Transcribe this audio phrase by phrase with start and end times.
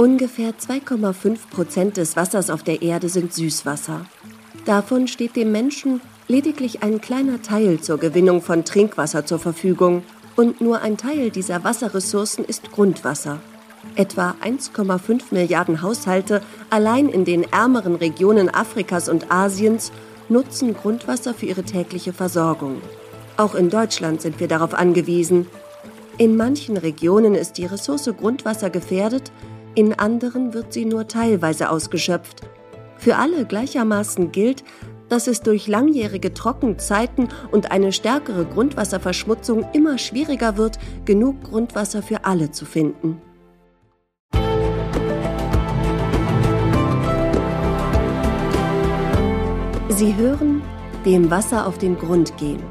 [0.00, 4.06] Ungefähr 2,5 Prozent des Wassers auf der Erde sind Süßwasser.
[4.64, 10.02] Davon steht dem Menschen lediglich ein kleiner Teil zur Gewinnung von Trinkwasser zur Verfügung.
[10.36, 13.42] Und nur ein Teil dieser Wasserressourcen ist Grundwasser.
[13.94, 16.40] Etwa 1,5 Milliarden Haushalte
[16.70, 19.92] allein in den ärmeren Regionen Afrikas und Asiens
[20.30, 22.80] nutzen Grundwasser für ihre tägliche Versorgung.
[23.36, 25.46] Auch in Deutschland sind wir darauf angewiesen.
[26.16, 29.30] In manchen Regionen ist die Ressource Grundwasser gefährdet,
[29.74, 32.42] in anderen wird sie nur teilweise ausgeschöpft.
[32.96, 34.64] Für alle gleichermaßen gilt,
[35.08, 42.24] dass es durch langjährige Trockenzeiten und eine stärkere Grundwasserverschmutzung immer schwieriger wird, genug Grundwasser für
[42.24, 43.20] alle zu finden.
[49.88, 50.62] Sie hören
[51.04, 52.62] dem Wasser auf den Grund gehen.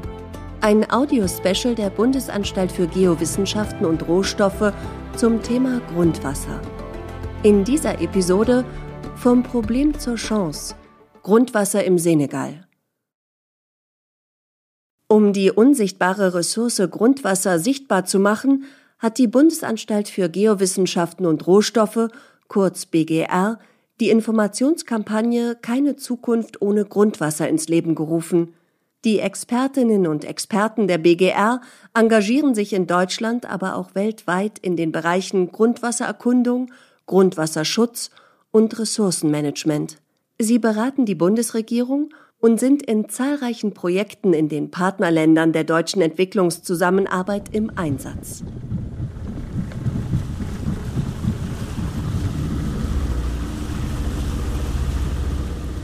[0.62, 4.72] Ein Audiospecial der Bundesanstalt für Geowissenschaften und Rohstoffe
[5.16, 6.60] zum Thema Grundwasser.
[7.42, 8.66] In dieser Episode
[9.16, 10.74] vom Problem zur Chance
[11.22, 12.66] Grundwasser im Senegal.
[15.08, 18.64] Um die unsichtbare Ressource Grundwasser sichtbar zu machen,
[18.98, 22.08] hat die Bundesanstalt für Geowissenschaften und Rohstoffe,
[22.48, 23.58] kurz BGR,
[24.00, 28.52] die Informationskampagne Keine Zukunft ohne Grundwasser ins Leben gerufen.
[29.06, 31.62] Die Expertinnen und Experten der BGR
[31.94, 36.70] engagieren sich in Deutschland, aber auch weltweit in den Bereichen Grundwassererkundung,
[37.10, 38.10] Grundwasserschutz
[38.52, 39.96] und Ressourcenmanagement.
[40.38, 47.52] Sie beraten die Bundesregierung und sind in zahlreichen Projekten in den Partnerländern der deutschen Entwicklungszusammenarbeit
[47.52, 48.44] im Einsatz.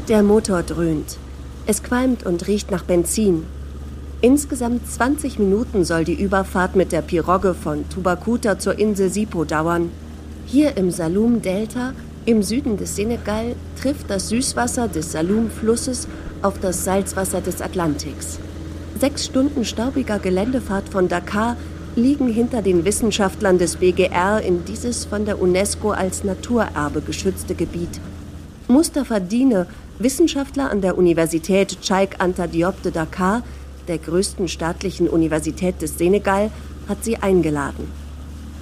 [0.08, 1.18] Der Motor dröhnt.
[1.66, 3.42] Es qualmt und riecht nach Benzin.
[4.20, 9.90] Insgesamt 20 Minuten soll die Überfahrt mit der Pirogge von Tubakuta zur Insel Sipo dauern.
[10.48, 11.92] Hier im Salum-Delta,
[12.24, 16.06] im Süden des Senegal, trifft das Süßwasser des Salum-Flusses
[16.40, 18.38] auf das Salzwasser des Atlantiks.
[18.96, 21.56] Sechs Stunden staubiger Geländefahrt von Dakar
[21.96, 28.00] liegen hinter den Wissenschaftlern des BGR in dieses von der UNESCO als Naturerbe geschützte Gebiet.
[28.68, 29.66] Mustafa Dine,
[29.98, 33.42] Wissenschaftler an der Universität Cheikh Anta Diop de Dakar,
[33.88, 36.52] der größten staatlichen Universität des Senegal,
[36.88, 38.05] hat sie eingeladen.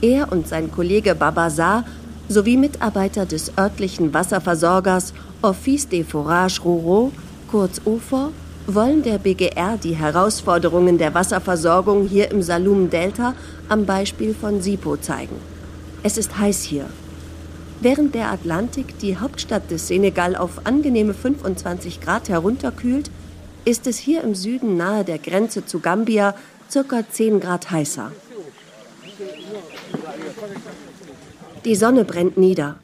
[0.04, 1.82] Er und sein Kollege Babazar
[2.28, 7.10] sowie Mitarbeiter des örtlichen Wasserversorgers Office des Forages Ruraux,
[7.50, 8.30] kurz OFOR,
[8.66, 13.32] wollen der BGR die Herausforderungen der Wasserversorgung hier im Salum-Delta
[13.70, 15.36] am Beispiel von Sipo zeigen.
[16.02, 16.84] Es ist heiß hier.
[17.80, 23.10] Während der Atlantik die Hauptstadt des Senegal auf angenehme 25 Grad herunterkühlt,
[23.64, 26.34] ist es hier im Süden nahe der Grenze zu Gambia
[26.70, 27.02] ca.
[27.10, 28.12] 10 Grad heißer.
[31.64, 32.76] Die Sonne brennt nieder.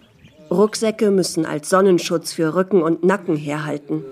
[0.50, 4.04] Rucksäcke müssen als Sonnenschutz für Rücken und Nacken herhalten.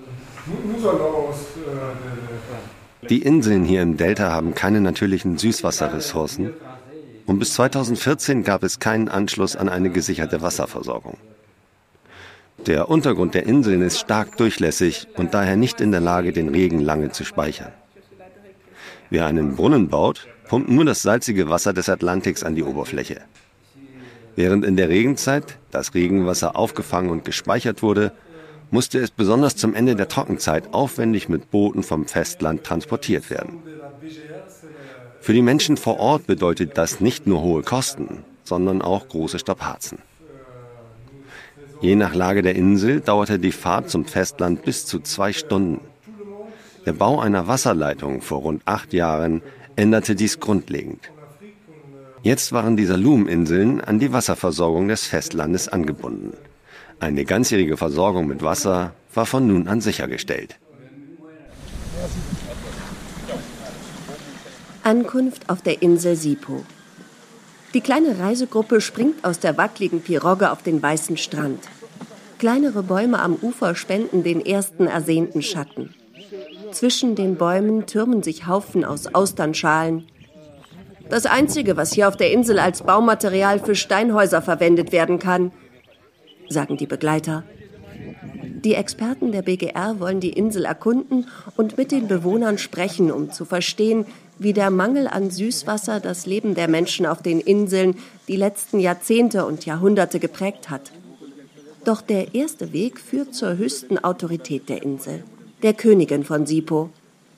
[3.08, 6.52] Die Inseln hier im Delta haben keine natürlichen Süßwasserressourcen
[7.26, 11.16] und bis 2014 gab es keinen Anschluss an eine gesicherte Wasserversorgung.
[12.66, 16.80] Der Untergrund der Inseln ist stark durchlässig und daher nicht in der Lage, den Regen
[16.80, 17.72] lange zu speichern.
[19.10, 23.20] Wer einen Brunnen baut, pumpt nur das salzige Wasser des Atlantiks an die Oberfläche.
[24.34, 28.12] Während in der Regenzeit das Regenwasser aufgefangen und gespeichert wurde,
[28.70, 33.62] musste es besonders zum Ende der Trockenzeit aufwendig mit Booten vom Festland transportiert werden.
[35.20, 39.98] Für die Menschen vor Ort bedeutet das nicht nur hohe Kosten, sondern auch große Strapazen.
[41.80, 45.80] Je nach Lage der Insel dauerte die Fahrt zum Festland bis zu zwei Stunden.
[46.86, 49.42] Der Bau einer Wasserleitung vor rund acht Jahren
[49.76, 51.10] änderte dies grundlegend.
[52.22, 56.36] Jetzt waren die Salum-Inseln an die Wasserversorgung des Festlandes angebunden.
[57.00, 60.58] Eine ganzjährige Versorgung mit Wasser war von nun an sichergestellt.
[64.82, 66.64] Ankunft auf der Insel Sipo.
[67.74, 71.68] Die kleine Reisegruppe springt aus der wackligen Pirogge auf den weißen Strand.
[72.38, 75.94] Kleinere Bäume am Ufer spenden den ersten ersehnten Schatten.
[76.72, 80.06] Zwischen den Bäumen türmen sich Haufen aus Austernschalen,
[81.08, 85.52] das Einzige, was hier auf der Insel als Baumaterial für Steinhäuser verwendet werden kann,
[86.50, 87.44] sagen die Begleiter.
[88.64, 91.26] Die Experten der BGR wollen die Insel erkunden
[91.56, 94.04] und mit den Bewohnern sprechen, um zu verstehen,
[94.38, 99.46] wie der Mangel an Süßwasser das Leben der Menschen auf den Inseln die letzten Jahrzehnte
[99.46, 100.92] und Jahrhunderte geprägt hat.
[101.84, 105.24] Doch der erste Weg führt zur höchsten Autorität der Insel,
[105.62, 106.90] der Königin von Sipo.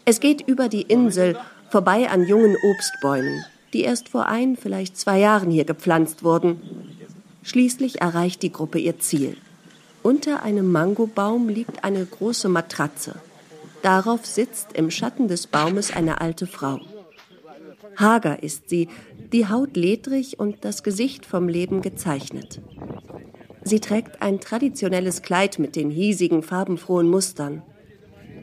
[0.05, 1.37] Es geht über die Insel,
[1.71, 6.61] vorbei an jungen Obstbäumen, die erst vor ein, vielleicht zwei Jahren hier gepflanzt wurden.
[7.43, 9.37] Schließlich erreicht die Gruppe ihr Ziel.
[10.03, 13.17] Unter einem Mangobaum liegt eine große Matratze.
[13.83, 16.81] Darauf sitzt im Schatten des Baumes eine alte Frau.
[17.97, 18.89] Hager ist sie,
[19.33, 22.61] die Haut ledrig und das Gesicht vom Leben gezeichnet.
[23.63, 27.63] Sie trägt ein traditionelles Kleid mit den hiesigen farbenfrohen Mustern.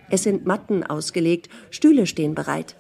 [0.09, 2.75] Es sind Matten ausgelegt, Stühle stehen bereit.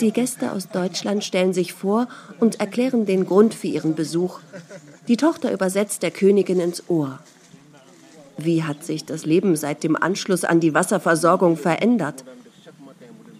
[0.00, 2.08] Die Gäste aus Deutschland stellen sich vor
[2.40, 4.40] und erklären den Grund für ihren Besuch.
[5.08, 7.18] Die Tochter übersetzt der Königin ins Ohr.
[8.36, 12.24] Wie hat sich das Leben seit dem Anschluss an die Wasserversorgung verändert?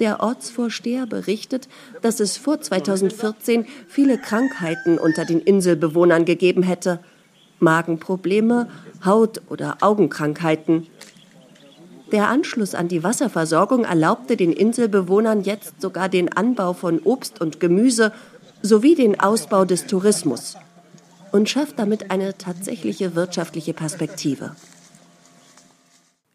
[0.00, 1.68] Der Ortsvorsteher berichtet,
[2.02, 7.00] dass es vor 2014 viele Krankheiten unter den Inselbewohnern gegeben hätte.
[7.58, 8.68] Magenprobleme,
[9.04, 10.86] Haut- oder Augenkrankheiten.
[12.12, 17.60] Der Anschluss an die Wasserversorgung erlaubte den Inselbewohnern jetzt sogar den Anbau von Obst und
[17.60, 18.12] Gemüse
[18.62, 20.56] sowie den Ausbau des Tourismus
[21.32, 24.56] und schafft damit eine tatsächliche wirtschaftliche Perspektive.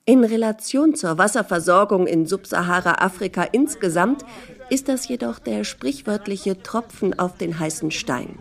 [0.06, 4.24] In Relation zur Wasserversorgung in Subsahara-Afrika insgesamt
[4.70, 8.38] ist das jedoch der sprichwörtliche Tropfen auf den heißen Stein.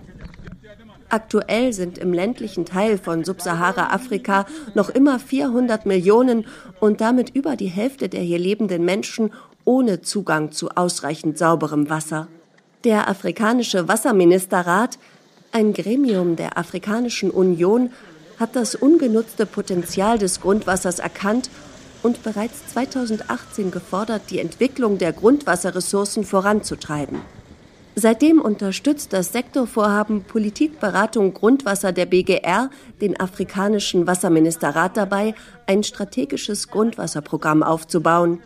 [1.12, 6.46] Aktuell sind im ländlichen Teil von Subsahara-Afrika noch immer 400 Millionen
[6.80, 9.30] und damit über die Hälfte der hier lebenden Menschen
[9.66, 12.28] ohne Zugang zu ausreichend sauberem Wasser.
[12.84, 14.98] Der afrikanische Wasserministerrat,
[15.52, 17.90] ein Gremium der Afrikanischen Union,
[18.40, 21.50] hat das ungenutzte Potenzial des Grundwassers erkannt
[22.02, 27.20] und bereits 2018 gefordert, die Entwicklung der Grundwasserressourcen voranzutreiben.
[27.94, 32.70] Seitdem unterstützt das Sektorvorhaben Politikberatung Grundwasser der BGR
[33.02, 35.34] den afrikanischen Wasserministerrat dabei,
[35.66, 38.40] ein strategisches Grundwasserprogramm aufzubauen.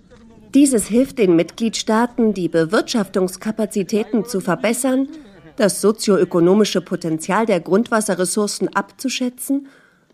[0.52, 5.08] Dieses hilft den Mitgliedstaaten, die Bewirtschaftungskapazitäten zu verbessern,
[5.56, 9.68] das sozioökonomische Potenzial der Grundwasserressourcen abzuschätzen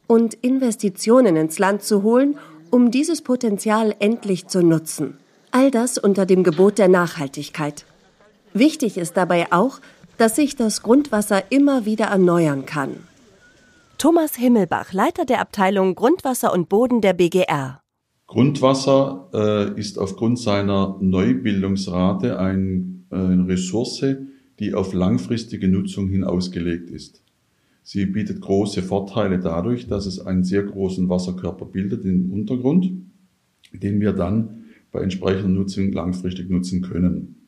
[0.07, 2.39] und Investitionen ins Land zu holen,
[2.71, 5.19] um dieses Potenzial endlich zu nutzen.
[5.53, 7.87] All das unter dem Gebot der Nachhaltigkeit.
[8.55, 9.81] Wichtig ist dabei auch,
[10.19, 12.97] dass sich das Grundwasser immer wieder erneuern kann.
[13.99, 17.81] Thomas Himmelbach, Leiter der Abteilung Grundwasser und Boden der BGR.
[18.27, 24.05] Grundwasser äh, ist aufgrund seiner Neubildungsrate ein, äh, eine Ressource,
[24.59, 27.23] die auf langfristige Nutzung hin ausgelegt ist.
[27.83, 32.91] Sie bietet große Vorteile dadurch, dass es einen sehr großen Wasserkörper bildet im Untergrund,
[33.73, 37.42] den wir dann bei entsprechender Nutzung langfristig nutzen können.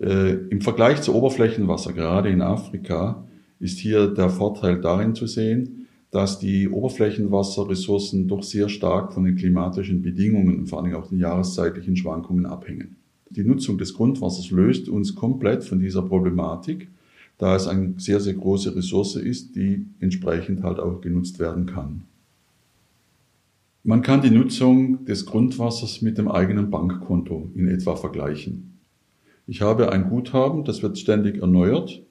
[0.00, 3.24] Äh, Im Vergleich zu Oberflächenwasser, gerade in Afrika,
[3.58, 9.36] ist hier der Vorteil darin zu sehen, dass die Oberflächenwasserressourcen doch sehr stark von den
[9.36, 12.96] klimatischen Bedingungen und vor allem auch den jahreszeitlichen Schwankungen abhängen.
[13.28, 16.88] Die Nutzung des Grundwassers löst uns komplett von dieser Problematik,
[17.38, 22.02] da es eine sehr, sehr große Ressource ist, die entsprechend halt auch genutzt werden kann.
[23.84, 28.79] Man kann die Nutzung des Grundwassers mit dem eigenen Bankkonto in etwa vergleichen.
[29.50, 32.02] Ich habe ein Guthaben, das wird ständig erneuert.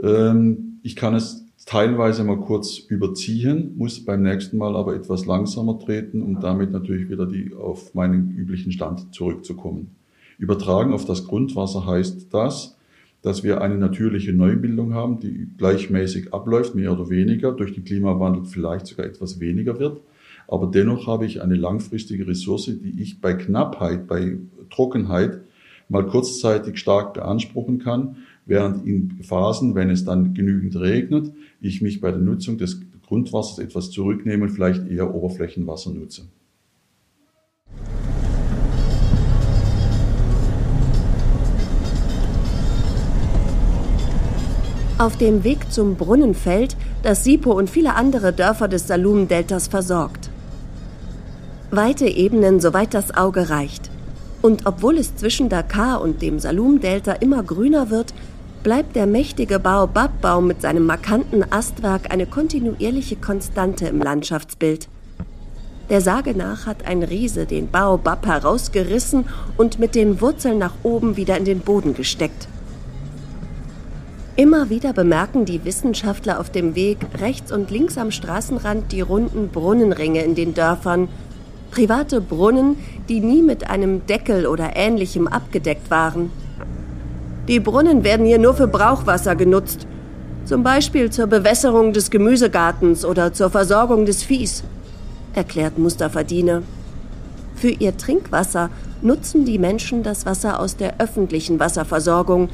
[0.00, 5.80] Ähm, ich kann es teilweise mal kurz überziehen, muss beim nächsten Mal aber etwas langsamer
[5.80, 9.96] treten, um damit natürlich wieder die, auf meinen üblichen Stand zurückzukommen.
[10.38, 12.76] Übertragen auf das Grundwasser heißt das,
[13.20, 18.44] dass wir eine natürliche Neubildung haben, die gleichmäßig abläuft, mehr oder weniger, durch den Klimawandel
[18.44, 20.02] vielleicht sogar etwas weniger wird.
[20.46, 24.36] Aber dennoch habe ich eine langfristige Ressource, die ich bei Knappheit, bei
[24.70, 25.40] Trockenheit
[25.94, 32.00] mal kurzzeitig stark beanspruchen kann, während in Phasen, wenn es dann genügend regnet, ich mich
[32.00, 36.22] bei der Nutzung des Grundwassers etwas zurücknehme und vielleicht eher Oberflächenwasser nutze.
[44.98, 50.30] Auf dem Weg zum Brunnenfeld, das Sipo und viele andere Dörfer des Salum-Deltas versorgt.
[51.70, 53.93] Weite Ebenen, soweit das Auge reicht.
[54.44, 58.12] Und obwohl es zwischen Dakar und dem Salum-Delta immer grüner wird,
[58.62, 64.90] bleibt der mächtige Baobab-Baum mit seinem markanten Astwerk eine kontinuierliche Konstante im Landschaftsbild.
[65.88, 69.24] Der Sage nach hat ein Riese den Baobab herausgerissen
[69.56, 72.46] und mit den Wurzeln nach oben wieder in den Boden gesteckt.
[74.36, 79.48] Immer wieder bemerken die Wissenschaftler auf dem Weg rechts und links am Straßenrand die runden
[79.48, 81.08] Brunnenringe in den Dörfern,
[81.74, 82.76] private Brunnen,
[83.08, 86.30] die nie mit einem Deckel oder ähnlichem abgedeckt waren.
[87.48, 89.88] Die Brunnen werden hier nur für Brauchwasser genutzt,
[90.44, 94.62] zum Beispiel zur Bewässerung des Gemüsegartens oder zur Versorgung des Viehs,
[95.34, 96.62] erklärt Mustafa Diene.
[97.56, 98.70] Für ihr Trinkwasser
[99.02, 102.50] nutzen die Menschen das Wasser aus der öffentlichen Wasserversorgung,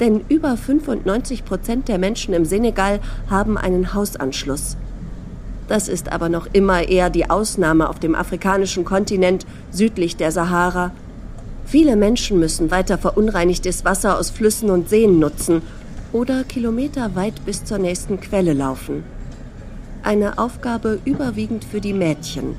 [0.00, 2.98] Denn über 95 Prozent der Menschen im Senegal
[3.30, 4.76] haben einen Hausanschluss.
[5.68, 10.92] Das ist aber noch immer eher die Ausnahme auf dem afrikanischen Kontinent südlich der Sahara.
[11.64, 15.62] Viele Menschen müssen weiter verunreinigtes Wasser aus Flüssen und Seen nutzen
[16.12, 19.04] oder kilometerweit bis zur nächsten Quelle laufen.
[20.02, 22.56] Eine Aufgabe überwiegend für die Mädchen,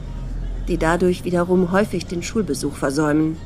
[0.68, 3.38] die dadurch wiederum häufig den Schulbesuch versäumen.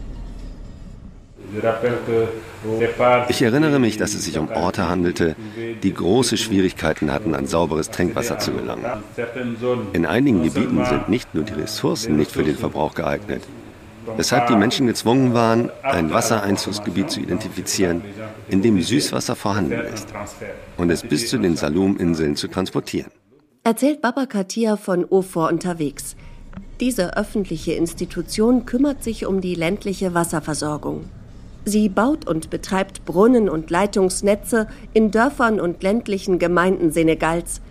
[3.30, 5.36] Ich erinnere mich, dass es sich um Orte handelte,
[5.84, 8.86] die große Schwierigkeiten hatten, an sauberes Trinkwasser zu gelangen.
[9.94, 13.44] In einigen Gebieten sind nicht nur die Ressourcen nicht für den Verbrauch geeignet,
[14.18, 18.02] weshalb die Menschen gezwungen waren, ein Wassereinzugsgebiet zu identifizieren,
[18.50, 20.08] in dem Süßwasser vorhanden ist
[20.78, 23.12] und es bis zu den Salum-Inseln zu transportieren.
[23.64, 26.16] Erzählt Baba Katia von Ofor unterwegs.
[26.80, 31.06] Diese öffentliche Institution kümmert sich um die ländliche Wasserversorgung.
[31.70, 37.62] Sie baut und betreibt Brunnen und Leitungsnetze in Dörfern und ländlichen Gemeinden Senegals,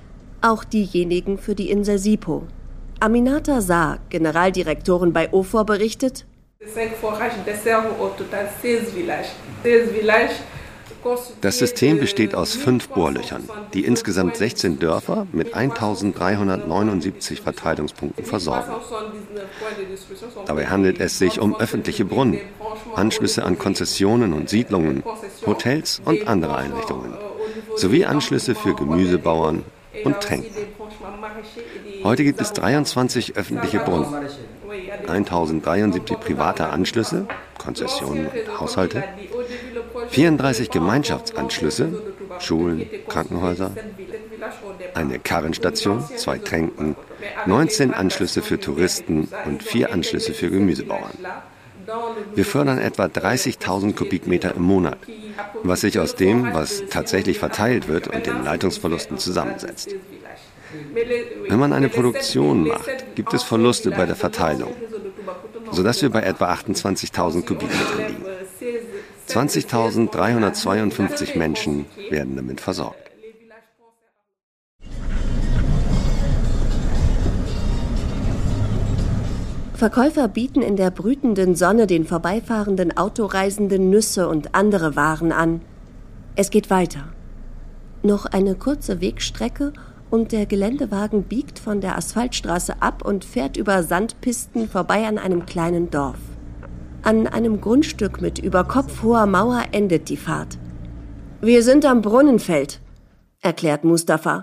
[0.41, 2.45] auch diejenigen für die Insel Sipo.
[3.01, 6.27] Aminata Saar, Generaldirektorin bei OFOR, berichtet,
[6.61, 6.75] das
[11.59, 18.73] System besteht aus fünf Bohrlöchern, die insgesamt 16 Dörfer mit 1379 Verteilungspunkten versorgen.
[20.47, 22.41] Dabei handelt es sich um öffentliche Brunnen,
[22.95, 25.03] Anschlüsse an Konzessionen und Siedlungen,
[25.47, 27.15] Hotels und andere Einrichtungen,
[27.77, 29.65] sowie Anschlüsse für Gemüsebauern
[30.05, 30.51] und Tränken.
[32.05, 34.29] Heute gibt es 23 öffentliche Brunnen,
[35.07, 37.27] 1073 private Anschlüsse,
[37.59, 39.05] Konzessionen und Haushalte
[40.11, 42.03] 34 Gemeinschaftsanschlüsse,
[42.39, 43.73] Schulen, Krankenhäuser,
[44.95, 46.97] eine Karrenstation, zwei Tränken,
[47.47, 51.13] 19 Anschlüsse für Touristen und vier Anschlüsse für Gemüsebauern.
[52.35, 54.99] Wir fördern etwa 30.000 Kubikmeter im Monat,
[55.63, 59.95] was sich aus dem, was tatsächlich verteilt wird und den Leitungsverlusten zusammensetzt.
[61.49, 64.75] Wenn man eine Produktion macht, gibt es Verluste bei der Verteilung,
[65.71, 68.28] sodass wir bei etwa 28.000 Kubikmetern liegen.
[69.29, 72.99] 20.352 Menschen werden damit versorgt.
[79.75, 85.61] Verkäufer bieten in der brütenden Sonne den vorbeifahrenden Autoreisenden Nüsse und andere Waren an.
[86.35, 87.05] Es geht weiter.
[88.03, 89.73] Noch eine kurze Wegstrecke
[90.11, 95.47] und der Geländewagen biegt von der Asphaltstraße ab und fährt über Sandpisten vorbei an einem
[95.47, 96.19] kleinen Dorf.
[97.03, 100.59] An einem Grundstück mit über Kopf hoher Mauer endet die Fahrt.
[101.41, 102.81] Wir sind am Brunnenfeld,
[103.41, 104.43] erklärt Mustafa.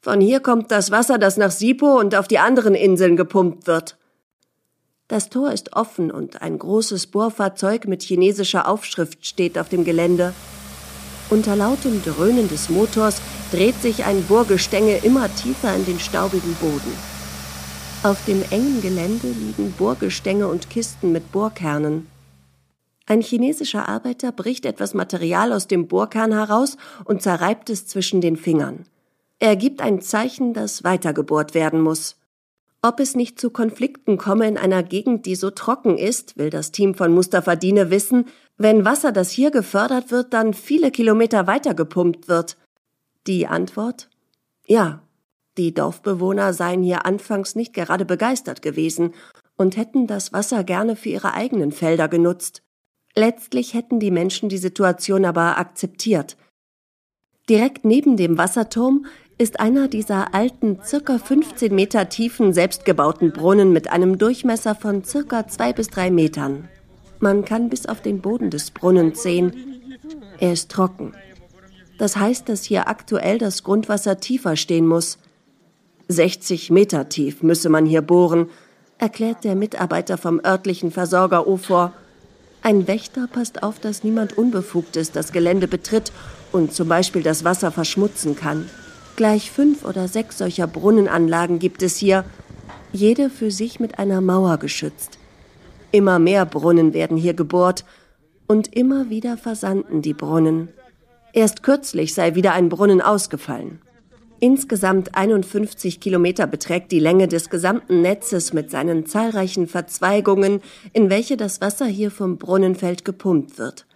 [0.00, 3.96] Von hier kommt das Wasser, das nach Sipo und auf die anderen Inseln gepumpt wird.
[5.08, 10.34] Das Tor ist offen und ein großes Bohrfahrzeug mit chinesischer Aufschrift steht auf dem Gelände.
[11.30, 17.11] Unter lautem Dröhnen des Motors dreht sich ein Bohrgestänge immer tiefer in den staubigen Boden.
[18.04, 22.08] Auf dem engen Gelände liegen Bohrgestänge und Kisten mit Bohrkernen.
[23.06, 28.36] Ein chinesischer Arbeiter bricht etwas Material aus dem Bohrkern heraus und zerreibt es zwischen den
[28.36, 28.86] Fingern.
[29.38, 32.16] Er gibt ein Zeichen, dass weitergebohrt werden muss.
[32.82, 36.72] Ob es nicht zu Konflikten komme in einer Gegend, die so trocken ist, will das
[36.72, 38.24] Team von Mustafa Dine wissen,
[38.58, 42.56] wenn Wasser, das hier gefördert wird, dann viele Kilometer weiter gepumpt wird.
[43.28, 44.08] Die Antwort?
[44.66, 45.02] Ja,
[45.58, 49.12] die Dorfbewohner seien hier anfangs nicht gerade begeistert gewesen
[49.56, 52.62] und hätten das Wasser gerne für ihre eigenen Felder genutzt.
[53.14, 56.36] Letztlich hätten die Menschen die Situation aber akzeptiert.
[57.48, 59.06] Direkt neben dem Wasserturm
[59.36, 65.48] ist einer dieser alten, circa 15 Meter tiefen, selbstgebauten Brunnen mit einem Durchmesser von circa
[65.48, 66.68] zwei bis drei Metern.
[67.18, 69.52] Man kann bis auf den Boden des Brunnens sehen.
[70.38, 71.12] Er ist trocken.
[71.98, 75.18] Das heißt, dass hier aktuell das Grundwasser tiefer stehen muss.
[76.12, 78.48] 60 Meter tief müsse man hier bohren,
[78.98, 81.92] erklärt der Mitarbeiter vom örtlichen Versorger Ofor.
[82.62, 86.12] Ein Wächter passt auf, dass niemand Unbefugtes das Gelände betritt
[86.52, 88.70] und zum Beispiel das Wasser verschmutzen kann.
[89.16, 92.24] Gleich fünf oder sechs solcher Brunnenanlagen gibt es hier,
[92.92, 95.18] jede für sich mit einer Mauer geschützt.
[95.90, 97.84] Immer mehr Brunnen werden hier gebohrt
[98.46, 100.68] und immer wieder versanden die Brunnen.
[101.32, 103.80] Erst kürzlich sei wieder ein Brunnen ausgefallen.
[104.44, 111.36] Insgesamt 51 Kilometer beträgt die Länge des gesamten Netzes mit seinen zahlreichen Verzweigungen, in welche
[111.36, 113.86] das Wasser hier vom Brunnenfeld gepumpt wird.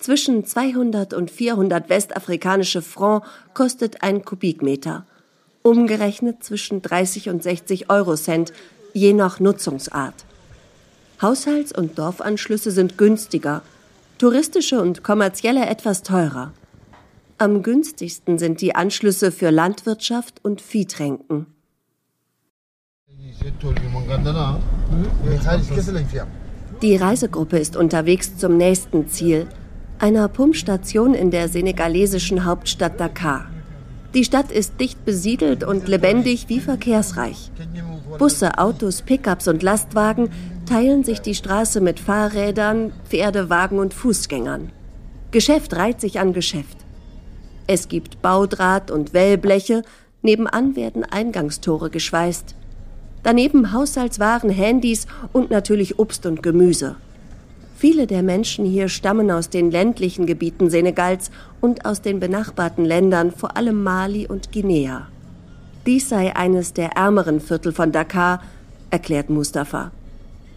[0.00, 5.06] Zwischen 200 und 400 westafrikanische Franc kostet ein Kubikmeter.
[5.62, 8.52] Umgerechnet zwischen 30 und 60 Eurocent,
[8.94, 10.24] je nach Nutzungsart.
[11.20, 13.62] Haushalts- und Dorfanschlüsse sind günstiger.
[14.18, 16.52] touristische und kommerzielle etwas teurer.
[17.42, 21.46] Am günstigsten sind die Anschlüsse für Landwirtschaft und Viehtränken.
[26.82, 29.48] Die Reisegruppe ist unterwegs zum nächsten Ziel,
[29.98, 33.50] einer Pumpstation in der senegalesischen Hauptstadt Dakar.
[34.14, 37.50] Die Stadt ist dicht besiedelt und lebendig wie verkehrsreich.
[38.18, 40.30] Busse, Autos, Pickups und Lastwagen
[40.64, 44.70] teilen sich die Straße mit Fahrrädern, Pferdewagen und Fußgängern.
[45.32, 46.81] Geschäft reiht sich an Geschäft.
[47.74, 49.82] Es gibt Baudraht und Wellbleche,
[50.20, 52.54] nebenan werden Eingangstore geschweißt.
[53.22, 56.96] Daneben Haushaltswaren, Handys und natürlich Obst und Gemüse.
[57.78, 61.30] Viele der Menschen hier stammen aus den ländlichen Gebieten Senegals
[61.62, 65.08] und aus den benachbarten Ländern, vor allem Mali und Guinea.
[65.86, 68.42] Dies sei eines der ärmeren Viertel von Dakar,
[68.90, 69.92] erklärt Mustafa.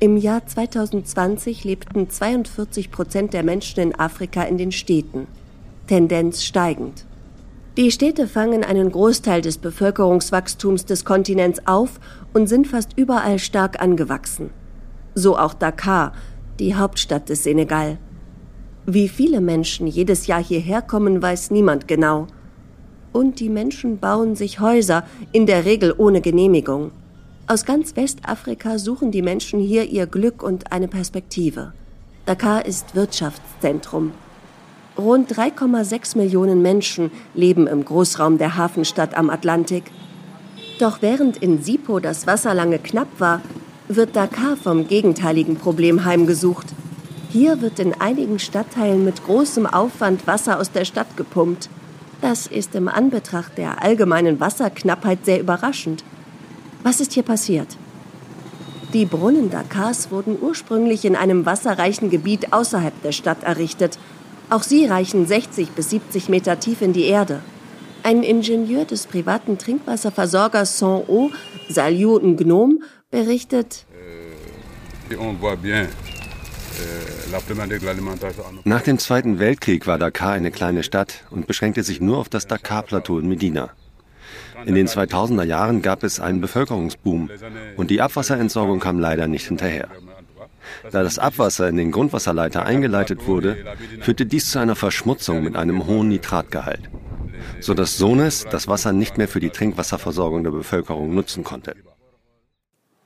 [0.01, 5.27] Im Jahr 2020 lebten 42 Prozent der Menschen in Afrika in den Städten.
[5.87, 7.05] Tendenz steigend.
[7.77, 11.99] Die Städte fangen einen Großteil des Bevölkerungswachstums des Kontinents auf
[12.33, 14.49] und sind fast überall stark angewachsen.
[15.13, 16.13] So auch Dakar,
[16.59, 17.97] die Hauptstadt des Senegal.
[18.85, 22.27] Wie viele Menschen jedes Jahr hierher kommen, weiß niemand genau.
[23.11, 26.91] Und die Menschen bauen sich Häuser, in der Regel ohne Genehmigung.
[27.47, 31.73] Aus ganz Westafrika suchen die Menschen hier ihr Glück und eine Perspektive.
[32.25, 34.13] Dakar ist Wirtschaftszentrum.
[34.97, 39.83] Rund 3,6 Millionen Menschen leben im Großraum der Hafenstadt am Atlantik.
[40.79, 43.41] Doch während in Sipo das Wasser lange knapp war,
[43.89, 46.67] wird Dakar vom gegenteiligen Problem heimgesucht.
[47.29, 51.69] Hier wird in einigen Stadtteilen mit großem Aufwand Wasser aus der Stadt gepumpt.
[52.21, 56.05] Das ist im Anbetracht der allgemeinen Wasserknappheit sehr überraschend.
[56.83, 57.75] Was ist hier passiert?
[58.93, 63.99] Die Brunnen Dakars wurden ursprünglich in einem wasserreichen Gebiet außerhalb der Stadt errichtet
[64.49, 67.41] auch sie reichen 60 bis 70 Meter tief in die Erde.
[68.03, 71.31] Ein Ingenieur des privaten Trinkwasserversorgers Son-Eau,
[71.69, 75.15] Saliou Ngnom, berichtet, äh,
[78.63, 82.47] nach dem Zweiten Weltkrieg war Dakar eine kleine Stadt und beschränkte sich nur auf das
[82.47, 83.71] Dakar-Plateau in Medina.
[84.65, 87.29] In den 2000er Jahren gab es einen Bevölkerungsboom
[87.77, 89.89] und die Abwasserentsorgung kam leider nicht hinterher.
[90.91, 93.57] Da das Abwasser in den Grundwasserleiter eingeleitet wurde,
[94.01, 96.89] führte dies zu einer Verschmutzung mit einem hohen Nitratgehalt,
[97.59, 101.75] sodass Sones das Wasser nicht mehr für die Trinkwasserversorgung der Bevölkerung nutzen konnte.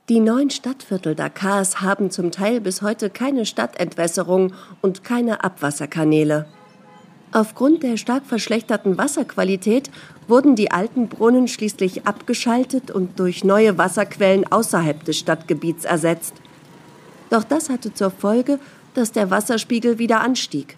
[0.08, 6.46] Die neuen Stadtviertel Dakars haben zum Teil bis heute keine Stadtentwässerung und keine Abwasserkanäle.
[7.32, 9.88] Aufgrund der stark verschlechterten Wasserqualität
[10.26, 16.34] wurden die alten Brunnen schließlich abgeschaltet und durch neue Wasserquellen außerhalb des Stadtgebiets ersetzt.
[17.30, 18.58] Doch das hatte zur Folge,
[18.94, 20.76] dass der Wasserspiegel wieder anstieg.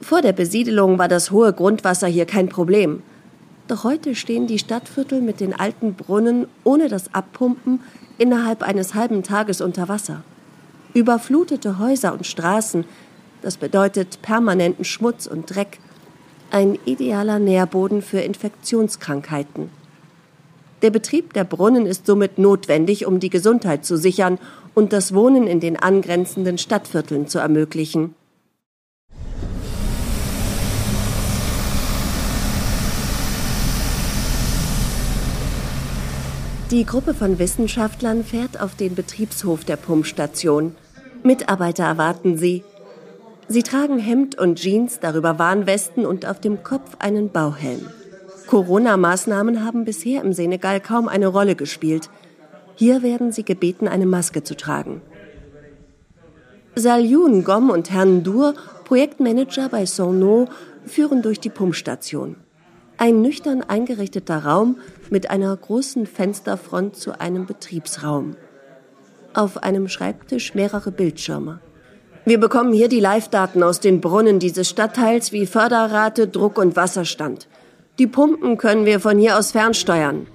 [0.00, 3.02] Vor der Besiedelung war das hohe Grundwasser hier kein Problem.
[3.66, 7.80] Doch heute stehen die Stadtviertel mit den alten Brunnen ohne das Abpumpen
[8.16, 10.22] innerhalb eines halben Tages unter Wasser.
[10.94, 12.84] Überflutete Häuser und Straßen,
[13.42, 15.78] das bedeutet permanenten Schmutz und Dreck,
[16.50, 19.68] ein idealer Nährboden für Infektionskrankheiten.
[20.80, 24.38] Der Betrieb der Brunnen ist somit notwendig, um die Gesundheit zu sichern
[24.78, 28.14] und das Wohnen in den angrenzenden Stadtvierteln zu ermöglichen.
[36.70, 40.76] Die Gruppe von Wissenschaftlern fährt auf den Betriebshof der Pumpstation.
[41.24, 42.62] Mitarbeiter erwarten sie.
[43.48, 47.80] Sie tragen Hemd und Jeans, darüber Warnwesten und auf dem Kopf einen Bauhelm.
[48.46, 52.08] Corona-Maßnahmen haben bisher im Senegal kaum eine Rolle gespielt.
[52.78, 55.02] Hier werden sie gebeten, eine Maske zu tragen.
[56.76, 60.46] Salyun Gom und Herrn Dur, Projektmanager bei Sonno,
[60.86, 62.36] führen durch die Pumpstation.
[62.96, 64.76] Ein nüchtern eingerichteter Raum
[65.10, 68.36] mit einer großen Fensterfront zu einem Betriebsraum.
[69.34, 71.58] Auf einem Schreibtisch mehrere Bildschirme.
[72.26, 77.48] Wir bekommen hier die Live-Daten aus den Brunnen dieses Stadtteils wie Förderrate, Druck und Wasserstand.
[77.98, 80.28] Die Pumpen können wir von hier aus fernsteuern,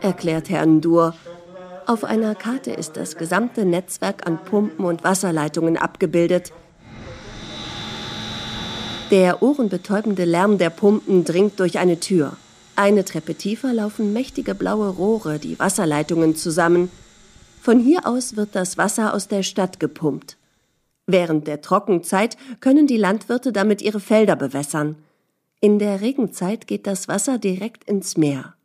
[0.00, 1.14] erklärt Herr Ndur
[1.86, 6.52] auf einer Karte ist das gesamte Netzwerk an Pumpen und Wasserleitungen abgebildet.
[9.10, 12.36] Der ohrenbetäubende Lärm der Pumpen dringt durch eine Tür.
[12.74, 16.90] Eine Treppe tiefer laufen mächtige blaue Rohre, die Wasserleitungen zusammen.
[17.62, 20.36] Von hier aus wird das Wasser aus der Stadt gepumpt.
[21.06, 24.96] Während der Trockenzeit können die Landwirte damit ihre Felder bewässern.
[25.60, 28.55] In der Regenzeit geht das Wasser direkt ins Meer.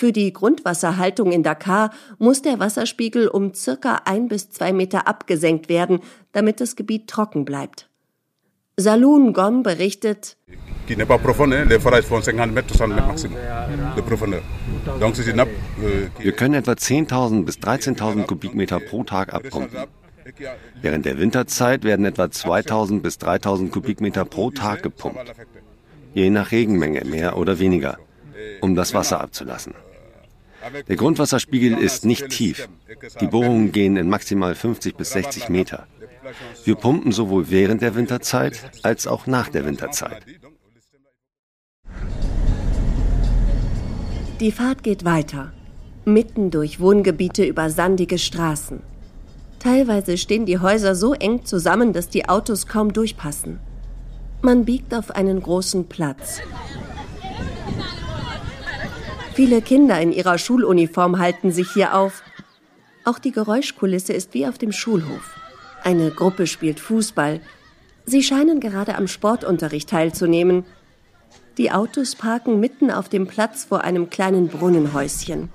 [0.00, 5.68] Für die Grundwasserhaltung in Dakar muss der Wasserspiegel um circa ein bis zwei Meter abgesenkt
[5.68, 5.98] werden,
[6.30, 7.88] damit das Gebiet trocken bleibt.
[8.76, 10.36] Saloon Gom berichtet,
[10.86, 11.56] qui n'est pas profonde.
[11.58, 11.68] Hein.
[11.68, 13.38] Les forages font 50 Meter, 60 Meter maximum
[13.96, 14.42] de profondeur.
[15.00, 15.50] Donc c'est une nappe.
[15.82, 19.80] Euh, Wir können etwa 10.000 bis 13.000 Kubikmeter pro Tag abpumpen.
[20.80, 25.34] Während der Winterzeit werden etwa 2.000 bis 3.000 Kubikmeter pro Tag gepumpt.
[26.14, 27.98] Je nach Regenmenge mehr oder weniger,
[28.60, 29.74] um das Wasser abzulassen.
[30.88, 32.68] Der Grundwasserspiegel ist nicht tief.
[33.20, 35.86] Die Bohrungen gehen in maximal 50 bis 60 Meter.
[36.64, 40.24] Wir pumpen sowohl während der Winterzeit als auch nach der Winterzeit.
[44.40, 45.52] Die Fahrt geht weiter,
[46.04, 48.80] mitten durch Wohngebiete über sandige Straßen.
[49.58, 53.58] Teilweise stehen die Häuser so eng zusammen, dass die Autos kaum durchpassen.
[54.40, 56.40] Man biegt auf einen großen Platz.
[59.38, 62.24] Viele Kinder in ihrer Schuluniform halten sich hier auf.
[63.04, 65.36] Auch die Geräuschkulisse ist wie auf dem Schulhof.
[65.84, 67.40] Eine Gruppe spielt Fußball.
[68.04, 70.64] Sie scheinen gerade am Sportunterricht teilzunehmen.
[71.56, 75.50] Die Autos parken mitten auf dem Platz vor einem kleinen Brunnenhäuschen.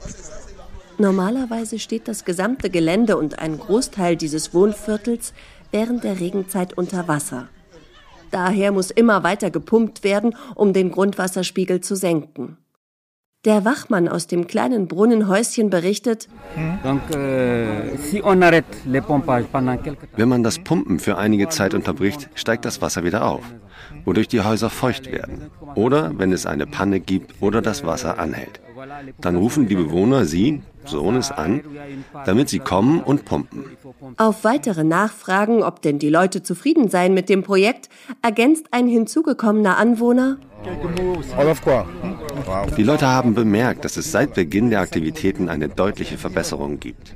[0.97, 5.33] Normalerweise steht das gesamte Gelände und ein Großteil dieses Wohnviertels
[5.71, 7.49] während der Regenzeit unter Wasser.
[8.31, 12.59] Daher muss immer weiter gepumpt werden, um den Grundwasserspiegel zu senken.
[13.45, 16.29] Der Wachmann aus dem kleinen Brunnenhäuschen berichtet,
[17.13, 17.89] euh,
[20.15, 23.43] wenn man das Pumpen für einige Zeit unterbricht, steigt das Wasser wieder auf,
[24.05, 25.51] wodurch die Häuser feucht werden.
[25.75, 28.61] Oder wenn es eine Panne gibt oder das Wasser anhält.
[29.21, 31.61] Dann rufen die Bewohner sie, Sohnes, an,
[32.25, 33.65] damit sie kommen und pumpen.
[34.17, 37.89] Auf weitere Nachfragen, ob denn die Leute zufrieden seien mit dem Projekt,
[38.21, 40.37] ergänzt ein hinzugekommener Anwohner,
[42.77, 47.15] die Leute haben bemerkt, dass es seit Beginn der Aktivitäten eine deutliche Verbesserung gibt.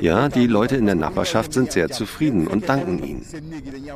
[0.00, 3.26] Ja, die Leute in der Nachbarschaft sind sehr zufrieden und danken ihnen.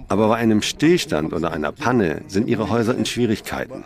[0.09, 3.85] Aber bei einem Stillstand oder einer Panne sind ihre Häuser in Schwierigkeiten.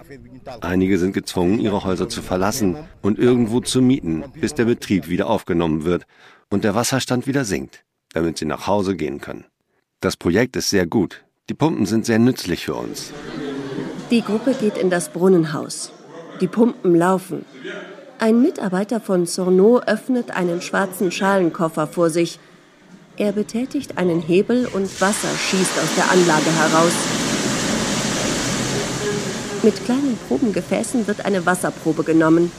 [0.60, 5.28] Einige sind gezwungen, ihre Häuser zu verlassen und irgendwo zu mieten, bis der Betrieb wieder
[5.28, 6.06] aufgenommen wird
[6.50, 9.44] und der Wasserstand wieder sinkt, damit sie nach Hause gehen können.
[10.00, 11.24] Das Projekt ist sehr gut.
[11.48, 13.12] Die Pumpen sind sehr nützlich für uns.
[14.10, 15.92] Die Gruppe geht in das Brunnenhaus.
[16.40, 17.44] Die Pumpen laufen.
[18.20, 22.40] Ein Mitarbeiter von Sorno öffnet einen schwarzen Schalenkoffer vor sich.
[23.16, 26.92] Er betätigt einen Hebel und Wasser schießt aus der Anlage heraus.
[29.62, 32.50] Mit kleinen Probengefäßen wird eine Wasserprobe genommen.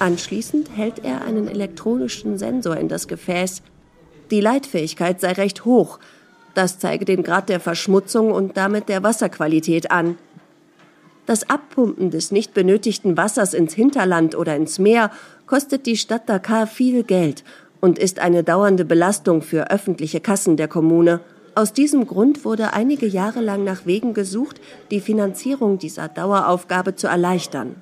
[0.00, 3.62] Anschließend hält er einen elektronischen Sensor in das Gefäß.
[4.30, 5.98] Die Leitfähigkeit sei recht hoch.
[6.52, 10.18] Das zeige den Grad der Verschmutzung und damit der Wasserqualität an.
[11.26, 15.10] Das Abpumpen des nicht benötigten Wassers ins Hinterland oder ins Meer
[15.46, 17.44] kostet die Stadt Dakar viel Geld
[17.80, 21.20] und ist eine dauernde Belastung für öffentliche Kassen der Kommune.
[21.54, 24.60] Aus diesem Grund wurde einige Jahre lang nach Wegen gesucht,
[24.90, 27.76] die Finanzierung dieser Daueraufgabe zu erleichtern.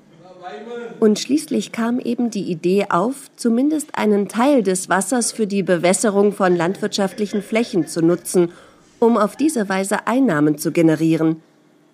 [1.00, 6.32] Und schließlich kam eben die Idee auf, zumindest einen Teil des Wassers für die Bewässerung
[6.32, 8.52] von landwirtschaftlichen Flächen zu nutzen,
[8.98, 11.42] um auf diese Weise Einnahmen zu generieren.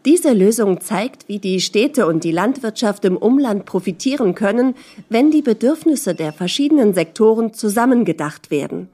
[0.04, 4.74] Diese Lösung zeigt, wie die Städte und die Landwirtschaft im Umland profitieren können,
[5.08, 8.88] wenn die Bedürfnisse der verschiedenen Sektoren zusammengedacht werden.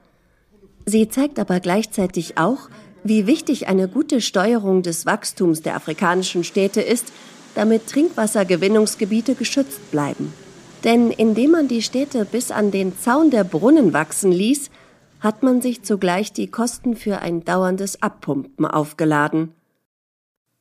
[0.85, 2.69] Sie zeigt aber gleichzeitig auch,
[3.03, 7.13] wie wichtig eine gute Steuerung des Wachstums der afrikanischen Städte ist,
[7.53, 10.33] damit Trinkwassergewinnungsgebiete geschützt bleiben.
[10.83, 14.69] Denn indem man die Städte bis an den Zaun der Brunnen wachsen ließ,
[15.19, 19.53] hat man sich zugleich die Kosten für ein dauerndes Abpumpen aufgeladen.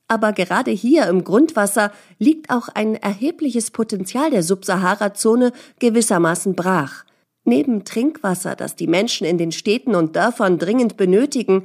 [0.09, 7.05] Aber gerade hier im Grundwasser liegt auch ein erhebliches Potenzial der Subsahara-Zone gewissermaßen brach.
[7.45, 11.65] Neben Trinkwasser, das die Menschen in den Städten und Dörfern dringend benötigen,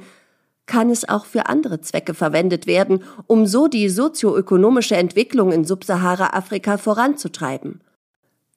[0.66, 6.78] kann es auch für andere Zwecke verwendet werden, um so die sozioökonomische Entwicklung in Subsahara-Afrika
[6.78, 7.80] voranzutreiben.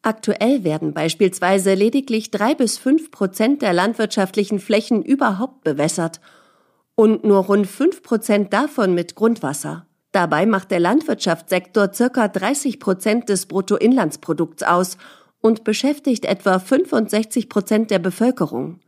[0.04, 6.20] Aktuell werden beispielsweise lediglich drei bis fünf Prozent der landwirtschaftlichen Flächen überhaupt bewässert
[6.96, 9.88] und nur rund fünf Prozent davon mit Grundwasser.
[10.12, 14.98] Dabei macht der Landwirtschaftssektor circa 30 Prozent des Bruttoinlandsprodukts aus
[15.42, 18.80] und beschäftigt etwa 65 Prozent der Bevölkerung.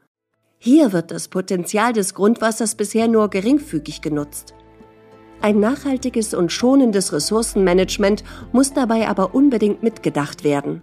[0.57, 4.53] Hier wird das Potenzial des Grundwassers bisher nur geringfügig genutzt.
[5.41, 10.81] Ein nachhaltiges und schonendes Ressourcenmanagement muss dabei aber unbedingt mitgedacht werden.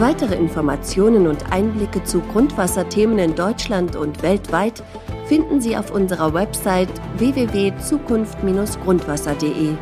[0.00, 4.82] Weitere Informationen und Einblicke zu Grundwasserthemen in Deutschland und weltweit
[5.26, 9.74] finden Sie auf unserer Website www.zukunft-grundwasser.de.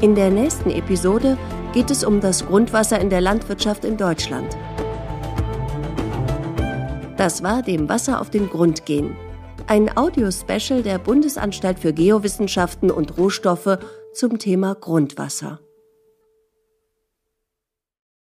[0.00, 1.36] In der nächsten Episode
[1.74, 4.56] geht es um das Grundwasser in der Landwirtschaft in Deutschland.
[7.18, 9.14] Das war dem Wasser auf den Grund gehen.
[9.66, 13.76] ein Audiospecial der Bundesanstalt für Geowissenschaften und Rohstoffe
[14.14, 15.60] zum Thema Grundwasser.